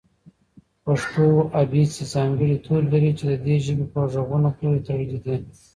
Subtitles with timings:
[0.83, 1.25] پښتو
[1.61, 5.35] ابېڅې ځانګړي توري لري چې د دې ژبې په غږونو پورې تړلي دي.